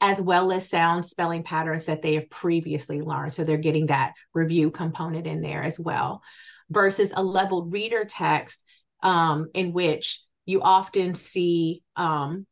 as 0.00 0.20
well 0.20 0.52
as 0.52 0.68
sound 0.68 1.06
spelling 1.06 1.42
patterns 1.42 1.86
that 1.86 2.02
they 2.02 2.14
have 2.14 2.28
previously 2.28 3.00
learned. 3.00 3.32
So 3.32 3.42
they're 3.42 3.56
getting 3.56 3.86
that 3.86 4.12
review 4.34 4.70
component 4.70 5.26
in 5.26 5.40
there 5.40 5.62
as 5.62 5.80
well, 5.80 6.22
versus 6.68 7.10
a 7.14 7.22
leveled 7.22 7.72
reader 7.72 8.04
text 8.04 8.60
um, 9.02 9.48
in 9.54 9.72
which 9.72 10.20
you 10.46 10.62
often 10.62 11.14
see 11.14 11.82
um, 11.96 12.46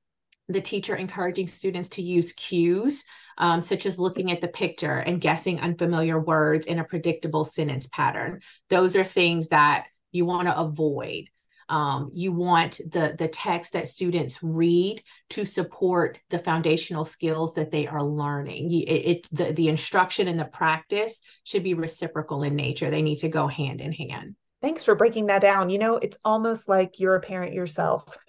the 0.48 0.60
teacher 0.60 0.94
encouraging 0.94 1.48
students 1.48 1.90
to 1.90 2.02
use 2.02 2.32
cues, 2.32 3.04
um, 3.38 3.60
such 3.60 3.86
as 3.86 3.98
looking 3.98 4.30
at 4.30 4.40
the 4.40 4.48
picture 4.48 4.98
and 4.98 5.20
guessing 5.20 5.60
unfamiliar 5.60 6.20
words 6.20 6.66
in 6.66 6.78
a 6.78 6.84
predictable 6.84 7.44
sentence 7.44 7.86
pattern. 7.86 8.40
Those 8.68 8.96
are 8.96 9.04
things 9.04 9.48
that 9.48 9.86
you 10.10 10.24
want 10.24 10.48
to 10.48 10.58
avoid. 10.58 11.28
Um, 11.68 12.10
you 12.12 12.32
want 12.32 12.80
the 12.84 13.14
the 13.18 13.28
text 13.28 13.72
that 13.72 13.88
students 13.88 14.42
read 14.42 15.02
to 15.30 15.46
support 15.46 16.18
the 16.28 16.38
foundational 16.38 17.06
skills 17.06 17.54
that 17.54 17.70
they 17.70 17.86
are 17.86 18.04
learning. 18.04 18.70
It, 18.72 18.90
it 18.90 19.28
the, 19.32 19.52
the 19.52 19.68
instruction 19.68 20.28
and 20.28 20.38
the 20.38 20.44
practice 20.44 21.18
should 21.44 21.62
be 21.62 21.72
reciprocal 21.72 22.42
in 22.42 22.56
nature. 22.56 22.90
They 22.90 23.00
need 23.00 23.20
to 23.20 23.28
go 23.28 23.46
hand 23.46 23.80
in 23.80 23.92
hand. 23.92 24.36
Thanks 24.62 24.84
for 24.84 24.94
breaking 24.94 25.26
that 25.26 25.42
down. 25.42 25.70
You 25.70 25.78
know, 25.78 25.96
it's 25.96 26.16
almost 26.24 26.68
like 26.68 27.00
you're 27.00 27.16
a 27.16 27.20
parent 27.20 27.52
yourself. 27.52 28.16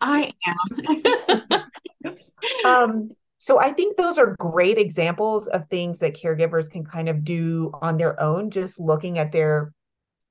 I 0.00 0.32
am. 0.46 1.62
um, 2.64 3.10
so 3.38 3.60
I 3.60 3.72
think 3.72 3.96
those 3.96 4.16
are 4.16 4.36
great 4.38 4.78
examples 4.78 5.48
of 5.48 5.68
things 5.68 5.98
that 5.98 6.16
caregivers 6.16 6.70
can 6.70 6.84
kind 6.84 7.08
of 7.08 7.24
do 7.24 7.72
on 7.82 7.98
their 7.98 8.20
own, 8.20 8.50
just 8.50 8.78
looking 8.80 9.18
at 9.18 9.32
their 9.32 9.72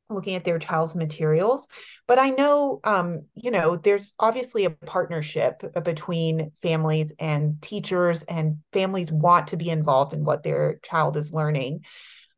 looking 0.10 0.36
at 0.36 0.44
their 0.44 0.60
child's 0.60 0.94
materials 0.96 1.68
but 2.08 2.20
i 2.20 2.30
know 2.30 2.80
um, 2.84 3.24
you 3.36 3.50
know 3.50 3.78
there's 3.78 4.14
obviously 4.20 4.66
a 4.66 4.70
partnership 4.70 5.64
between 5.84 6.52
families 6.62 7.14
and 7.20 7.60
teachers 7.62 8.22
and 8.24 8.58
families 8.74 9.12
want 9.12 9.48
to 9.48 9.58
be 9.58 9.70
involved 9.70 10.14
in 10.14 10.24
what 10.24 10.44
their 10.44 10.80
child 10.84 11.18
is 11.18 11.34
learning 11.34 11.82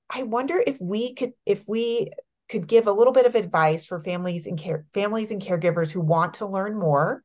I 0.09 0.23
wonder 0.23 0.61
if 0.65 0.79
we 0.79 1.13
could 1.15 1.33
if 1.45 1.63
we 1.67 2.11
could 2.49 2.67
give 2.67 2.87
a 2.87 2.91
little 2.91 3.13
bit 3.13 3.25
of 3.25 3.35
advice 3.35 3.85
for 3.85 3.99
families 3.99 4.45
and 4.45 4.59
care 4.59 4.85
families 4.93 5.31
and 5.31 5.41
caregivers 5.41 5.91
who 5.91 6.01
want 6.01 6.35
to 6.35 6.45
learn 6.45 6.77
more 6.77 7.23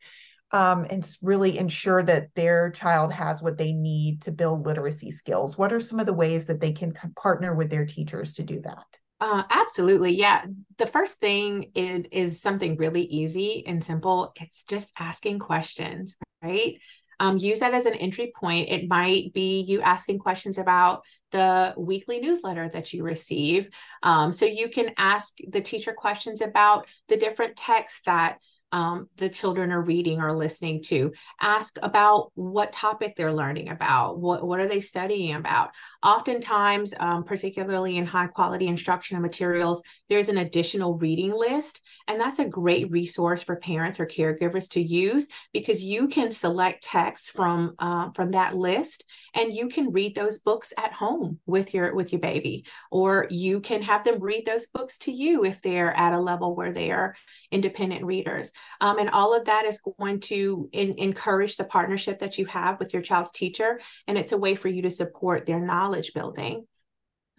um, 0.52 0.86
and 0.88 1.08
really 1.22 1.58
ensure 1.58 2.02
that 2.02 2.34
their 2.34 2.70
child 2.70 3.12
has 3.12 3.42
what 3.42 3.58
they 3.58 3.72
need 3.72 4.22
to 4.22 4.32
build 4.32 4.66
literacy 4.66 5.10
skills. 5.10 5.56
What 5.56 5.72
are 5.72 5.80
some 5.80 6.00
of 6.00 6.06
the 6.06 6.12
ways 6.12 6.46
that 6.46 6.60
they 6.60 6.72
can 6.72 6.94
partner 7.16 7.54
with 7.54 7.70
their 7.70 7.86
teachers 7.86 8.32
to 8.34 8.42
do 8.42 8.60
that? 8.62 8.84
Uh, 9.20 9.44
absolutely. 9.50 10.16
Yeah. 10.16 10.46
The 10.78 10.86
first 10.86 11.20
thing 11.20 11.72
is, 11.74 12.06
is 12.10 12.40
something 12.40 12.76
really 12.76 13.02
easy 13.02 13.64
and 13.66 13.84
simple. 13.84 14.32
It's 14.40 14.62
just 14.62 14.90
asking 14.98 15.40
questions, 15.40 16.16
right? 16.42 16.76
Um, 17.20 17.36
use 17.38 17.60
that 17.60 17.74
as 17.74 17.86
an 17.86 17.94
entry 17.94 18.32
point. 18.34 18.68
It 18.68 18.88
might 18.88 19.32
be 19.32 19.60
you 19.60 19.80
asking 19.82 20.18
questions 20.18 20.58
about 20.58 21.04
the 21.30 21.74
weekly 21.76 22.18
newsletter 22.18 22.68
that 22.72 22.92
you 22.92 23.04
receive. 23.04 23.68
Um, 24.02 24.32
so 24.32 24.46
you 24.46 24.68
can 24.68 24.90
ask 24.98 25.36
the 25.48 25.60
teacher 25.60 25.92
questions 25.92 26.40
about 26.40 26.88
the 27.08 27.16
different 27.16 27.54
texts 27.56 28.00
that 28.06 28.38
um, 28.72 29.08
the 29.16 29.28
children 29.28 29.72
are 29.72 29.82
reading 29.82 30.20
or 30.20 30.36
listening 30.36 30.82
to. 30.84 31.12
Ask 31.40 31.78
about 31.82 32.30
what 32.34 32.72
topic 32.72 33.14
they're 33.16 33.32
learning 33.32 33.68
about. 33.68 34.18
What, 34.18 34.46
what 34.46 34.60
are 34.60 34.68
they 34.68 34.80
studying 34.80 35.34
about? 35.34 35.70
Oftentimes, 36.02 36.94
um, 36.98 37.24
particularly 37.24 37.96
in 37.96 38.06
high 38.06 38.28
quality 38.28 38.66
instructional 38.66 39.22
materials, 39.22 39.82
there's 40.08 40.28
an 40.28 40.38
additional 40.38 40.96
reading 40.98 41.32
list. 41.32 41.80
And 42.08 42.20
that's 42.20 42.38
a 42.38 42.44
great 42.44 42.90
resource 42.90 43.42
for 43.42 43.56
parents 43.56 44.00
or 44.00 44.06
caregivers 44.06 44.70
to 44.70 44.80
use 44.80 45.28
because 45.52 45.82
you 45.82 46.08
can 46.08 46.30
select 46.30 46.82
texts 46.82 47.30
from, 47.30 47.74
uh, 47.78 48.10
from 48.14 48.32
that 48.32 48.56
list 48.56 49.04
and 49.34 49.54
you 49.54 49.68
can 49.68 49.92
read 49.92 50.14
those 50.14 50.38
books 50.38 50.72
at 50.78 50.92
home 50.92 51.38
with 51.46 51.74
your, 51.74 51.94
with 51.94 52.12
your 52.12 52.20
baby, 52.20 52.64
or 52.90 53.26
you 53.30 53.60
can 53.60 53.82
have 53.82 54.04
them 54.04 54.20
read 54.20 54.44
those 54.46 54.66
books 54.66 54.98
to 54.98 55.12
you 55.12 55.44
if 55.44 55.60
they're 55.62 55.96
at 55.96 56.12
a 56.12 56.20
level 56.20 56.54
where 56.54 56.72
they 56.72 56.90
are 56.90 57.14
independent 57.50 58.04
readers. 58.04 58.52
Um, 58.80 58.98
and 58.98 59.10
all 59.10 59.34
of 59.34 59.46
that 59.46 59.64
is 59.66 59.80
going 59.98 60.20
to 60.20 60.68
in, 60.72 60.98
encourage 60.98 61.56
the 61.56 61.64
partnership 61.64 62.20
that 62.20 62.38
you 62.38 62.46
have 62.46 62.78
with 62.78 62.92
your 62.92 63.02
child's 63.02 63.32
teacher. 63.32 63.80
And 64.06 64.16
it's 64.16 64.32
a 64.32 64.38
way 64.38 64.54
for 64.54 64.68
you 64.68 64.82
to 64.82 64.90
support 64.90 65.46
their 65.46 65.60
knowledge 65.60 66.12
building 66.14 66.66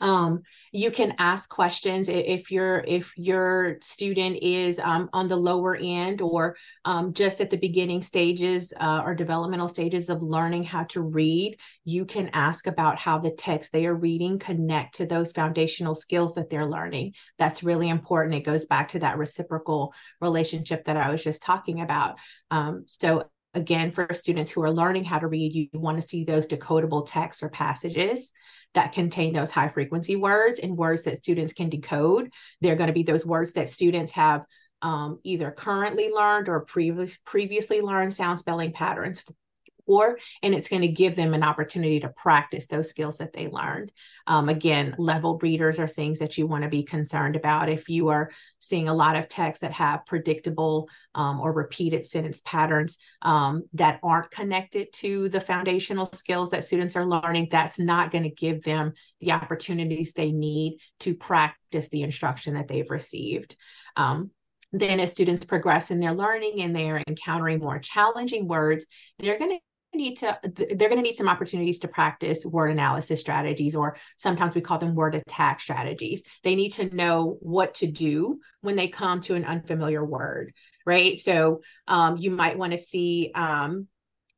um, 0.02 0.42
you 0.74 0.90
can 0.90 1.14
ask 1.20 1.50
questions 1.50 2.10
if 2.10 2.50
your 2.50 2.84
if 2.88 3.14
your 3.18 3.78
student 3.82 4.38
is 4.42 4.80
um, 4.80 5.10
on 5.14 5.28
the 5.28 5.36
lower 5.36 5.76
end 5.76 6.22
or 6.22 6.56
um, 6.86 7.14
just 7.14 7.40
at 7.40 7.50
the 7.50 7.58
beginning 7.58 8.02
stages 8.02 8.74
uh, 8.80 9.02
or 9.06 9.14
developmental 9.14 9.68
stages 9.68 10.10
of 10.10 10.24
learning 10.24 10.64
how 10.64 10.84
to 10.86 11.02
read 11.02 11.58
you 11.84 12.06
can 12.06 12.30
ask 12.34 12.68
about 12.68 12.98
how 12.98 13.20
the 13.20 13.32
text 13.32 13.72
they 13.72 13.86
are 13.86 13.96
reading 13.96 14.40
connect 14.40 14.96
to 14.96 15.06
those 15.06 15.32
foundational 15.32 15.96
skills 15.96 16.36
that 16.36 16.50
they're 16.50 16.70
learning. 16.70 17.14
That's 17.38 17.64
really 17.64 17.90
important. 17.90 18.36
It 18.36 18.46
goes 18.46 18.66
back 18.66 18.90
to 18.90 19.00
that 19.00 19.18
reciprocal 19.18 19.94
relationship 20.20 20.86
that 20.86 20.98
i 20.98 21.10
was 21.12 21.24
just 21.24 21.42
talking 21.42 21.82
about. 21.82 22.18
Um, 22.50 22.86
so 22.88 23.26
again 23.54 23.92
for 23.92 24.08
students 24.14 24.50
who 24.50 24.62
are 24.62 24.72
learning 24.72 25.04
how 25.04 25.20
to 25.20 25.28
read 25.28 25.54
you 25.54 25.68
want 25.80 26.02
to 26.02 26.08
see 26.08 26.24
those 26.24 26.48
decodable 26.48 27.06
texts 27.06 27.44
or 27.44 27.50
passages 27.50 28.32
that 28.74 28.94
contain 28.94 29.34
those 29.34 29.52
high 29.52 29.70
frequency 29.70 30.16
words 30.16 30.60
and 30.60 30.78
words 30.78 31.04
that 31.04 31.18
students 31.18 31.54
can 31.54 31.70
decode. 31.70 32.32
They're 32.62 32.76
going 32.76 32.88
to 32.88 32.94
be 32.94 33.04
those 33.04 33.26
words 33.26 33.54
that 33.54 33.70
students 33.70 34.12
have 34.14 34.44
um, 34.82 35.20
either 35.24 35.52
currently 35.52 36.10
learned 36.10 36.50
or 36.50 36.62
previous, 36.62 37.18
previously 37.26 37.82
learned 37.82 38.14
sound 38.14 38.40
spelling 38.40 38.72
patterns 38.72 39.24
for, 39.86 40.18
and 40.44 40.54
it's 40.54 40.68
going 40.68 40.82
to 40.82 40.88
give 40.88 41.16
them 41.16 41.34
an 41.34 41.44
opportunity 41.44 42.00
to 42.00 42.10
practice 42.10 42.68
those 42.68 42.90
skills 42.90 43.18
that 43.18 43.34
they 43.34 43.48
learned. 43.48 43.92
Um, 44.28 44.50
again, 44.50 44.96
level 44.98 45.38
readers 45.42 45.80
are 45.80 45.88
things 45.88 46.20
that 46.20 46.38
you 46.38 46.48
want 46.48 46.64
to 46.64 46.70
be 46.70 46.84
concerned 46.84 47.36
about. 47.36 47.70
If 47.70 47.90
you 47.90 48.10
are 48.10 48.32
seeing 48.60 48.88
a 48.88 48.94
lot 48.94 49.16
of 49.16 49.28
text 49.28 49.62
that 49.62 49.72
have 49.74 50.06
predictable 50.06 50.90
um, 51.16 51.40
or 51.40 51.52
repeated 51.54 52.06
sentence 52.06 52.42
patterns 52.44 52.98
um, 53.22 53.64
that 53.74 54.00
aren't 54.04 54.32
connected 54.32 54.92
to 54.94 55.30
the 55.30 55.40
foundational 55.40 56.06
skills 56.08 56.52
that 56.52 56.66
students 56.66 56.96
are 56.96 57.06
learning, 57.06 57.50
that's 57.52 57.80
not 57.80 58.12
going 58.12 58.24
to 58.24 58.30
give 58.30 58.64
them 58.64 58.94
the 59.20 59.32
opportunities 59.32 60.14
they 60.14 60.32
need 60.32 60.80
to 61.00 61.14
practice 61.14 61.90
the 61.90 62.04
instruction 62.04 62.54
that 62.56 62.68
they've 62.68 62.90
received. 62.90 63.56
Um, 63.96 64.32
then 64.74 65.00
as 65.00 65.12
students 65.12 65.44
progress 65.44 65.92
in 65.92 66.00
their 66.00 66.14
learning 66.14 66.62
and 66.62 66.76
they're 66.76 67.04
encountering 67.08 67.60
more 67.60 67.80
challenging 67.80 68.48
words, 68.48 68.86
they're 69.20 69.38
going 69.38 69.52
to 69.52 69.60
need 69.94 70.18
to 70.18 70.38
they're 70.44 70.90
going 70.90 70.96
to 70.96 71.02
need 71.02 71.16
some 71.16 71.30
opportunities 71.30 71.80
to 71.80 71.88
practice 71.88 72.46
word 72.46 72.72
analysis 72.72 73.20
strategies 73.20 73.76
or 73.76 73.98
sometimes 74.18 74.56
we 74.56 74.62
call 74.62 74.78
them 74.78 74.96
word 74.96 75.16
attack 75.16 75.60
strategies. 75.60 76.24
They 76.44 76.56
need 76.56 76.72
to 76.74 76.94
know 76.96 77.38
what 77.42 77.74
to 77.76 77.88
do 77.88 78.40
when 78.62 78.76
they 78.76 78.88
come 78.88 79.20
to 79.22 79.36
an 79.36 79.46
unfamiliar 79.46 80.04
word 80.06 80.54
right? 80.86 81.18
So 81.18 81.62
um, 81.88 82.18
you 82.18 82.32
might 82.32 82.58
want 82.58 82.72
to 82.72 82.78
see 82.78 83.32
um, 83.36 83.88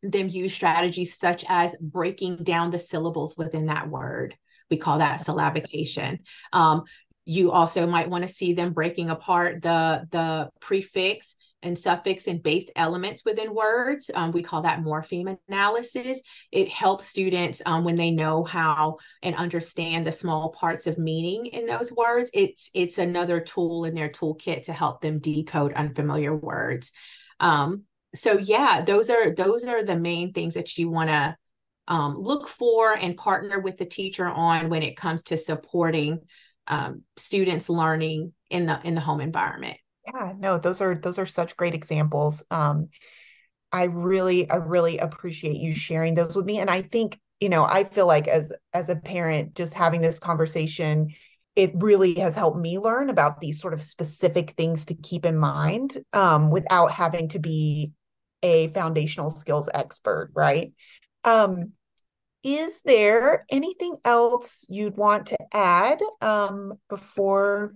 them 0.01 0.29
use 0.29 0.53
strategies 0.53 1.17
such 1.17 1.45
as 1.47 1.75
breaking 1.79 2.43
down 2.43 2.71
the 2.71 2.79
syllables 2.79 3.37
within 3.37 3.67
that 3.67 3.89
word. 3.89 4.35
We 4.69 4.77
call 4.77 4.99
that 4.99 5.21
syllabication. 5.21 6.19
Um, 6.51 6.83
you 7.25 7.51
also 7.51 7.87
might 7.87 8.09
want 8.09 8.27
to 8.27 8.33
see 8.33 8.53
them 8.53 8.73
breaking 8.73 9.09
apart 9.09 9.61
the 9.61 10.05
the 10.11 10.49
prefix 10.59 11.35
and 11.63 11.77
suffix 11.77 12.27
and 12.27 12.43
base 12.43 12.65
elements 12.75 13.23
within 13.25 13.53
words. 13.53 14.11
Um, 14.13 14.31
we 14.31 14.43
call 14.43 14.61
that 14.63 14.81
morpheme 14.81 15.37
analysis. 15.47 16.21
It 16.51 16.69
helps 16.69 17.05
students 17.05 17.61
um, 17.65 17.83
when 17.83 17.95
they 17.95 18.11
know 18.11 18.43
how 18.43 18.97
and 19.21 19.35
understand 19.35 20.05
the 20.05 20.11
small 20.11 20.51
parts 20.51 20.87
of 20.87 20.97
meaning 20.97 21.47
in 21.47 21.65
those 21.65 21.91
words. 21.91 22.29
It's 22.33 22.69
it's 22.73 22.97
another 22.97 23.39
tool 23.39 23.85
in 23.85 23.95
their 23.95 24.09
toolkit 24.09 24.63
to 24.63 24.73
help 24.73 25.01
them 25.01 25.19
decode 25.19 25.73
unfamiliar 25.73 26.35
words. 26.35 26.91
Um, 27.39 27.83
so 28.15 28.37
yeah, 28.37 28.81
those 28.81 29.09
are 29.09 29.33
those 29.33 29.65
are 29.65 29.83
the 29.83 29.95
main 29.95 30.33
things 30.33 30.53
that 30.53 30.77
you 30.77 30.89
want 30.89 31.09
to 31.09 31.35
um, 31.87 32.17
look 32.17 32.47
for 32.47 32.93
and 32.93 33.17
partner 33.17 33.59
with 33.59 33.77
the 33.77 33.85
teacher 33.85 34.25
on 34.25 34.69
when 34.69 34.83
it 34.83 34.95
comes 34.95 35.23
to 35.23 35.37
supporting 35.37 36.19
um, 36.67 37.01
students 37.17 37.69
learning 37.69 38.33
in 38.49 38.65
the 38.65 38.79
in 38.83 38.95
the 38.95 39.01
home 39.01 39.19
environment 39.19 39.77
yeah 40.07 40.33
no 40.37 40.57
those 40.57 40.81
are 40.81 40.95
those 40.95 41.17
are 41.19 41.25
such 41.25 41.55
great 41.57 41.73
examples 41.73 42.43
um 42.51 42.89
i 43.71 43.83
really 43.85 44.49
i 44.49 44.55
really 44.55 44.97
appreciate 44.97 45.57
you 45.57 45.73
sharing 45.75 46.15
those 46.15 46.35
with 46.35 46.45
me 46.45 46.59
and 46.59 46.69
i 46.69 46.81
think 46.81 47.19
you 47.39 47.49
know 47.49 47.63
i 47.63 47.83
feel 47.83 48.05
like 48.07 48.27
as 48.27 48.53
as 48.73 48.89
a 48.89 48.95
parent 48.95 49.55
just 49.55 49.73
having 49.73 50.01
this 50.01 50.19
conversation 50.19 51.09
it 51.55 51.71
really 51.75 52.15
has 52.15 52.35
helped 52.35 52.57
me 52.57 52.79
learn 52.79 53.09
about 53.09 53.39
these 53.39 53.61
sort 53.61 53.73
of 53.73 53.83
specific 53.83 54.51
things 54.57 54.85
to 54.87 54.95
keep 54.95 55.25
in 55.25 55.37
mind 55.37 56.03
um, 56.13 56.49
without 56.49 56.91
having 56.91 57.29
to 57.29 57.39
be 57.39 57.91
a 58.41 58.67
foundational 58.69 59.29
skills 59.29 59.69
expert, 59.73 60.31
right? 60.33 60.73
Um, 61.23 61.73
is 62.43 62.81
there 62.85 63.45
anything 63.49 63.97
else 64.03 64.65
you'd 64.69 64.97
want 64.97 65.27
to 65.27 65.37
add 65.53 66.01
um, 66.21 66.73
before 66.89 67.75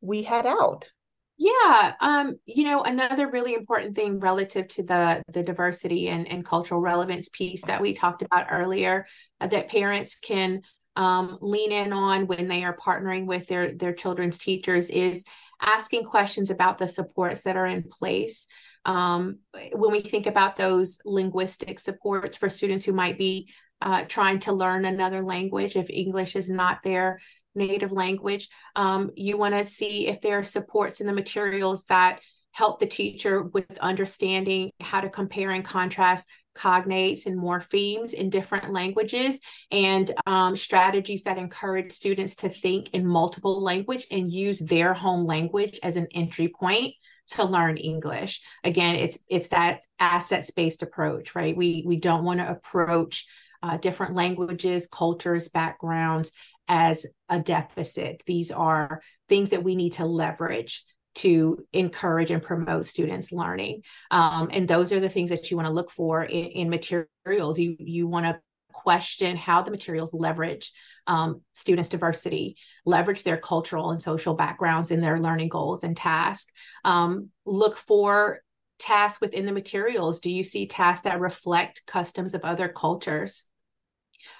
we 0.00 0.22
head 0.22 0.46
out? 0.46 0.90
Yeah, 1.38 1.92
um, 2.00 2.38
you 2.46 2.64
know, 2.64 2.82
another 2.82 3.30
really 3.30 3.52
important 3.54 3.94
thing 3.94 4.20
relative 4.20 4.68
to 4.68 4.82
the 4.82 5.22
the 5.32 5.42
diversity 5.42 6.08
and, 6.08 6.26
and 6.26 6.44
cultural 6.44 6.80
relevance 6.80 7.28
piece 7.28 7.62
that 7.66 7.82
we 7.82 7.92
talked 7.92 8.22
about 8.22 8.46
earlier, 8.50 9.06
uh, 9.40 9.46
that 9.48 9.68
parents 9.68 10.14
can 10.14 10.62
um, 10.96 11.36
lean 11.42 11.72
in 11.72 11.92
on 11.92 12.26
when 12.26 12.48
they 12.48 12.64
are 12.64 12.74
partnering 12.76 13.26
with 13.26 13.48
their 13.48 13.72
their 13.74 13.92
children's 13.92 14.38
teachers 14.38 14.88
is 14.88 15.24
asking 15.60 16.04
questions 16.04 16.48
about 16.50 16.78
the 16.78 16.88
supports 16.88 17.42
that 17.42 17.56
are 17.56 17.66
in 17.66 17.82
place. 17.82 18.46
Um, 18.86 19.40
when 19.72 19.92
we 19.92 20.00
think 20.00 20.26
about 20.26 20.56
those 20.56 20.98
linguistic 21.04 21.80
supports 21.80 22.36
for 22.36 22.48
students 22.48 22.84
who 22.84 22.92
might 22.92 23.18
be 23.18 23.50
uh, 23.80 24.04
trying 24.08 24.38
to 24.40 24.52
learn 24.52 24.84
another 24.84 25.22
language, 25.22 25.76
if 25.76 25.90
English 25.90 26.36
is 26.36 26.48
not 26.48 26.82
their 26.82 27.20
native 27.54 27.92
language, 27.92 28.48
um, 28.74 29.10
you 29.16 29.36
want 29.36 29.54
to 29.54 29.64
see 29.64 30.06
if 30.06 30.20
there 30.20 30.38
are 30.38 30.44
supports 30.44 31.00
in 31.00 31.06
the 31.06 31.12
materials 31.12 31.84
that 31.84 32.20
help 32.52 32.80
the 32.80 32.86
teacher 32.86 33.42
with 33.42 33.66
understanding 33.80 34.70
how 34.80 35.00
to 35.00 35.10
compare 35.10 35.50
and 35.50 35.64
contrast 35.64 36.26
cognates 36.56 37.26
and 37.26 37.38
morphemes 37.38 38.14
in 38.14 38.30
different 38.30 38.72
languages 38.72 39.40
and 39.70 40.10
um, 40.26 40.56
strategies 40.56 41.24
that 41.24 41.36
encourage 41.36 41.92
students 41.92 42.34
to 42.34 42.48
think 42.48 42.88
in 42.94 43.06
multiple 43.06 43.62
language 43.62 44.06
and 44.10 44.32
use 44.32 44.58
their 44.58 44.94
home 44.94 45.26
language 45.26 45.78
as 45.82 45.96
an 45.96 46.06
entry 46.14 46.48
point 46.48 46.94
to 47.28 47.44
learn 47.44 47.76
english. 47.76 48.40
Again 48.64 48.96
it's 48.96 49.18
it's 49.28 49.48
that 49.48 49.80
assets 49.98 50.50
based 50.50 50.82
approach 50.82 51.34
right? 51.34 51.54
We 51.54 51.84
we 51.86 51.96
don't 51.96 52.24
want 52.24 52.40
to 52.40 52.50
approach 52.50 53.26
uh, 53.62 53.76
different 53.76 54.14
languages 54.14 54.88
cultures 54.90 55.48
backgrounds 55.48 56.32
as 56.68 57.06
a 57.28 57.38
deficit. 57.38 58.22
These 58.26 58.50
are 58.50 59.00
things 59.28 59.50
that 59.50 59.62
we 59.62 59.74
need 59.74 59.94
to 59.94 60.06
leverage 60.06 60.84
to 61.16 61.64
encourage 61.72 62.30
and 62.30 62.42
promote 62.42 62.84
students 62.84 63.32
learning. 63.32 63.82
Um, 64.10 64.50
and 64.52 64.68
those 64.68 64.92
are 64.92 65.00
the 65.00 65.08
things 65.08 65.30
that 65.30 65.50
you 65.50 65.56
want 65.56 65.66
to 65.66 65.72
look 65.72 65.90
for 65.90 66.22
in, 66.22 66.44
in 66.46 66.70
materials. 66.70 67.58
You 67.58 67.76
you 67.78 68.06
want 68.06 68.26
to 68.26 68.38
question 68.72 69.36
how 69.36 69.62
the 69.62 69.70
materials 69.70 70.12
leverage 70.12 70.70
um, 71.06 71.40
students 71.54 71.88
diversity 71.88 72.56
leverage 72.84 73.22
their 73.22 73.38
cultural 73.38 73.90
and 73.90 74.02
social 74.02 74.34
backgrounds 74.34 74.90
in 74.90 75.00
their 75.00 75.18
learning 75.18 75.48
goals 75.48 75.82
and 75.82 75.96
tasks. 75.96 76.52
Um, 76.84 77.30
look 77.46 77.78
for 77.78 78.42
tasks 78.78 79.20
within 79.20 79.46
the 79.46 79.52
materials 79.52 80.20
do 80.20 80.30
you 80.30 80.44
see 80.44 80.66
tasks 80.66 81.04
that 81.04 81.20
reflect 81.20 81.82
customs 81.86 82.34
of 82.34 82.42
other 82.42 82.68
cultures 82.68 83.46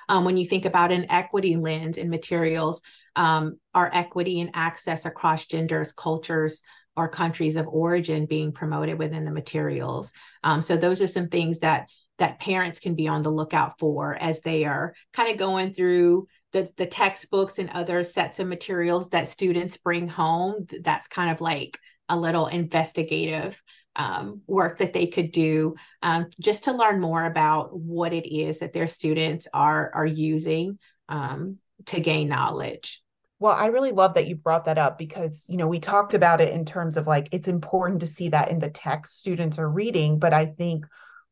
um, 0.08 0.24
when 0.24 0.36
you 0.36 0.46
think 0.46 0.64
about 0.64 0.92
an 0.92 1.10
equity 1.10 1.56
lens 1.56 1.96
in 1.96 2.10
materials 2.10 2.82
um, 3.16 3.58
equity 3.74 4.40
and 4.40 4.50
access 4.54 5.04
across 5.04 5.46
genders, 5.46 5.92
cultures, 5.92 6.62
or 6.96 7.08
countries 7.08 7.56
of 7.56 7.66
origin 7.66 8.26
being 8.26 8.52
promoted 8.52 8.98
within 8.98 9.24
the 9.24 9.30
materials. 9.30 10.12
Um, 10.44 10.62
so 10.62 10.76
those 10.76 11.02
are 11.02 11.08
some 11.08 11.28
things 11.28 11.58
that 11.60 11.88
that 12.18 12.40
parents 12.40 12.78
can 12.78 12.94
be 12.94 13.08
on 13.08 13.22
the 13.22 13.30
lookout 13.30 13.78
for 13.78 14.14
as 14.14 14.40
they 14.40 14.64
are 14.64 14.94
kind 15.12 15.30
of 15.30 15.38
going 15.38 15.72
through 15.72 16.28
the 16.52 16.70
the 16.76 16.86
textbooks 16.86 17.58
and 17.58 17.68
other 17.70 18.04
sets 18.04 18.38
of 18.38 18.46
materials 18.46 19.10
that 19.10 19.28
students 19.28 19.76
bring 19.76 20.08
home. 20.08 20.66
That's 20.82 21.08
kind 21.08 21.30
of 21.30 21.40
like 21.40 21.78
a 22.08 22.18
little 22.18 22.46
investigative 22.46 23.60
um, 23.96 24.42
work 24.46 24.78
that 24.78 24.92
they 24.92 25.06
could 25.06 25.32
do 25.32 25.74
um, 26.02 26.26
just 26.38 26.64
to 26.64 26.72
learn 26.72 27.00
more 27.00 27.24
about 27.24 27.76
what 27.76 28.12
it 28.12 28.32
is 28.32 28.60
that 28.60 28.72
their 28.72 28.88
students 28.88 29.48
are 29.52 29.90
are 29.94 30.06
using 30.06 30.78
um, 31.08 31.58
to 31.86 32.00
gain 32.00 32.28
knowledge. 32.28 33.02
Well, 33.38 33.54
I 33.54 33.66
really 33.66 33.92
love 33.92 34.14
that 34.14 34.26
you 34.26 34.36
brought 34.36 34.64
that 34.64 34.78
up 34.78 34.96
because, 34.96 35.44
you 35.46 35.58
know, 35.58 35.68
we 35.68 35.78
talked 35.78 36.14
about 36.14 36.40
it 36.40 36.54
in 36.54 36.64
terms 36.64 36.96
of 36.96 37.06
like 37.06 37.28
it's 37.32 37.48
important 37.48 38.00
to 38.00 38.06
see 38.06 38.30
that 38.30 38.50
in 38.50 38.60
the 38.60 38.70
text 38.70 39.18
students 39.18 39.58
are 39.58 39.68
reading, 39.68 40.18
but 40.18 40.32
I 40.32 40.46
think 40.46 40.86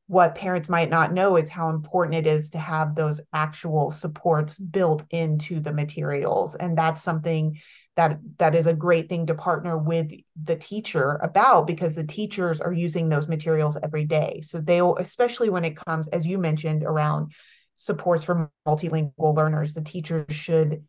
what 0.07 0.35
parents 0.35 0.69
might 0.69 0.91
not 0.91 1.13
know 1.13 1.37
is 1.37 1.49
how 1.49 1.71
important 1.71 2.15
it 2.15 2.27
is 2.27 2.51
to 2.51 2.59
have 2.59 2.95
those 2.95 3.21
actual 3.33 3.91
supports 3.91 4.59
built 4.59 5.05
into 5.11 5.61
the 5.61 5.73
materials 5.73 6.55
and 6.55 6.77
that's 6.77 7.03
something 7.03 7.59
that 7.97 8.19
that 8.39 8.55
is 8.55 8.67
a 8.67 8.75
great 8.75 9.09
thing 9.09 9.27
to 9.27 9.35
partner 9.35 9.79
with 9.79 10.11
the 10.43 10.57
teacher 10.57 11.19
about 11.23 11.67
because 11.67 11.95
the 11.95 12.05
teachers 12.05 12.61
are 12.61 12.73
using 12.73 13.09
those 13.09 13.29
materials 13.29 13.79
every 13.83 14.05
day 14.05 14.43
so 14.45 14.61
they'll 14.61 14.97
especially 14.97 15.49
when 15.49 15.65
it 15.65 15.77
comes 15.77 16.09
as 16.09 16.27
you 16.27 16.39
mentioned 16.39 16.83
around 16.83 17.33
supports 17.77 18.25
for 18.25 18.51
multilingual 18.67 19.35
learners 19.35 19.75
the 19.75 19.83
teachers 19.83 20.35
should 20.35 20.85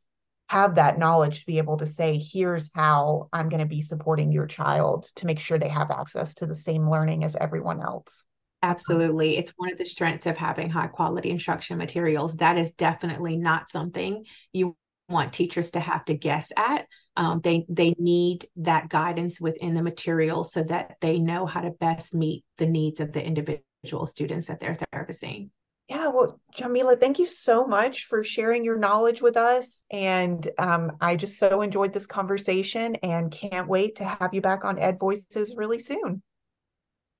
have 0.47 0.75
that 0.75 0.99
knowledge 0.99 1.39
to 1.39 1.45
be 1.45 1.58
able 1.58 1.78
to 1.78 1.88
say, 1.88 2.17
here's 2.19 2.69
how 2.75 3.30
I'm 3.34 3.49
going 3.49 3.62
to 3.62 3.65
be 3.65 3.82
supporting 3.82 4.32
your 4.32 4.45
child 4.45 5.10
to 5.15 5.25
make 5.25 5.39
sure 5.39 5.58
they 5.58 5.69
have 5.69 5.89
access 5.91 6.36
to 6.36 6.45
the 6.45 6.56
same 6.56 6.89
learning 6.89 7.23
as 7.23 7.36
everyone 7.36 7.82
else. 7.82 8.23
Absolutely. 8.65 9.38
It's 9.38 9.54
one 9.58 9.71
of 9.71 9.78
the 9.78 9.86
strengths 9.86 10.25
of 10.25 10.38
having 10.38 10.71
high 10.71 10.88
quality 10.88 11.30
instruction 11.30 11.78
materials. 11.78 12.38
That 12.38 12.58
is 12.58 12.71
definitely 12.71 13.38
not 13.38 13.69
something 13.69 14.25
you 14.54 14.75
want 15.08 15.34
teachers 15.34 15.69
to 15.71 15.80
have 15.80 16.04
to 16.06 16.15
guess 16.15 16.51
at. 16.58 16.88
Um, 17.15 17.41
they 17.43 17.63
they 17.69 17.93
need 17.99 18.47
that 18.56 18.89
guidance 18.89 19.39
within 19.39 19.75
the 19.75 19.84
materials 19.84 20.51
so 20.51 20.63
that 20.63 20.95
they 20.99 21.19
know 21.19 21.45
how 21.45 21.62
to 21.62 21.69
best 21.69 22.15
meet 22.15 22.43
the 22.58 22.65
needs 22.65 22.99
of 22.99 23.12
the 23.12 23.23
individual 23.23 24.08
students 24.08 24.47
that 24.47 24.60
they're 24.60 24.75
servicing. 24.91 25.51
Yeah, 25.88 26.08
well, 26.08 26.39
Jamilah, 26.58 26.99
thank 26.99 27.19
you 27.19 27.28
so 27.28 27.67
much 27.67 28.06
for 28.06 28.23
sharing 28.23 28.65
your 28.65 28.80
knowledge 28.80 29.21
with 29.21 29.38
us. 29.38 29.84
And 29.91 30.49
um, 30.58 30.93
I 30.99 31.17
just 31.17 31.38
so 31.38 31.62
enjoyed 31.62 31.93
this 31.93 32.08
conversation 32.08 32.95
and 33.04 33.32
can't 33.32 33.67
wait 33.67 33.97
to 33.97 34.06
have 34.06 34.34
you 34.34 34.41
back 34.41 34.65
on 34.65 34.80
Ed 34.80 34.97
Voices 34.97 35.54
really 35.56 35.78
soon. 35.78 36.23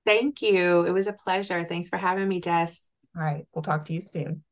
Thank 0.06 0.42
you. 0.42 0.86
It 0.86 0.92
was 0.92 1.08
a 1.08 1.14
pleasure. 1.14 1.66
Thanks 1.66 1.90
for 1.90 1.98
having 1.98 2.28
me, 2.28 2.40
Jess. 2.40 2.90
All 3.16 3.24
right. 3.24 3.48
We'll 3.54 3.64
talk 3.64 3.86
to 3.86 3.94
you 3.94 4.02
soon. 4.02 4.44